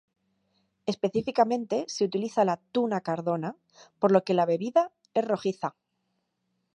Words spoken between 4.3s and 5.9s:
la bebida es rojiza.